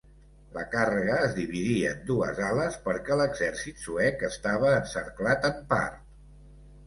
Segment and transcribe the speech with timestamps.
[0.53, 6.01] La càrrega es dividí en dues ales perquè l'exèrcit suec estava encerclat en part.